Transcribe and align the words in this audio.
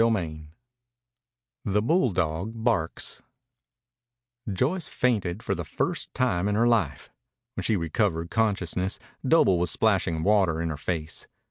CHAPTER 0.03 0.15
XLIV 0.19 0.47
THE 1.63 1.81
BULLDOG 1.83 2.53
BARKS 2.63 3.21
Joyce 4.51 4.87
fainted 4.87 5.43
for 5.43 5.53
the 5.53 5.63
first 5.63 6.11
time 6.15 6.47
in 6.47 6.55
her 6.55 6.67
life. 6.67 7.11
When 7.53 7.61
she 7.61 7.75
recovered 7.75 8.31
consciousness 8.31 8.97
Doble 9.23 9.59
was 9.59 9.69
splashing 9.69 10.23
water 10.23 10.59
in 10.59 10.69
her 10.69 10.77
face. 10.77 11.27